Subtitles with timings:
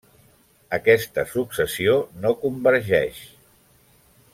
[0.77, 1.95] Aquesta successió
[2.25, 3.23] no convergeix.